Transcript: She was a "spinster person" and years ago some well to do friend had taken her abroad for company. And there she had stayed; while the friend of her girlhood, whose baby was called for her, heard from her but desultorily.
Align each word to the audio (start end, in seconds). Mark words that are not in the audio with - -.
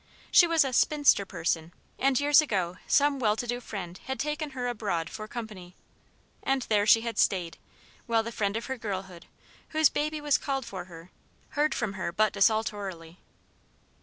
She 0.31 0.47
was 0.47 0.65
a 0.65 0.73
"spinster 0.73 1.27
person" 1.27 1.73
and 1.99 2.19
years 2.19 2.41
ago 2.41 2.77
some 2.87 3.19
well 3.19 3.35
to 3.35 3.45
do 3.45 3.61
friend 3.61 3.99
had 4.05 4.19
taken 4.19 4.49
her 4.57 4.67
abroad 4.67 5.11
for 5.11 5.27
company. 5.27 5.75
And 6.41 6.63
there 6.63 6.87
she 6.87 7.01
had 7.01 7.19
stayed; 7.19 7.59
while 8.07 8.23
the 8.23 8.31
friend 8.31 8.57
of 8.57 8.65
her 8.65 8.79
girlhood, 8.79 9.27
whose 9.69 9.89
baby 9.89 10.19
was 10.19 10.39
called 10.39 10.65
for 10.65 10.85
her, 10.85 11.11
heard 11.49 11.75
from 11.75 11.93
her 11.93 12.11
but 12.11 12.33
desultorily. 12.33 13.19